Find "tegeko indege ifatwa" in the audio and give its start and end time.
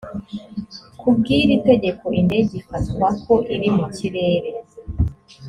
1.67-3.07